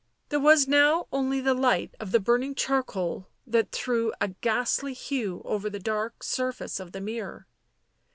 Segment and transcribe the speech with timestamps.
[0.29, 5.43] There was now only the light of the burning charcoal that threw a ghastly hue
[5.45, 7.45] over the dark surface of the mirror.